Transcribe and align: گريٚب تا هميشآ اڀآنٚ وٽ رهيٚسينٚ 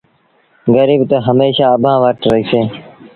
گريٚب 0.73 1.01
تا 1.09 1.17
هميشآ 1.27 1.65
اڀآنٚ 1.75 2.01
وٽ 2.03 2.19
رهيٚسينٚ 2.31 2.69